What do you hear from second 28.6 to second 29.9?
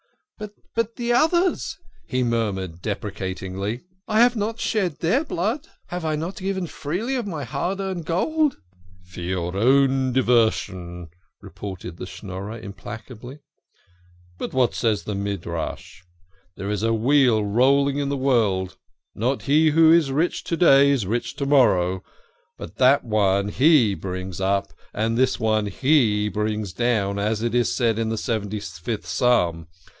fifth Psalm.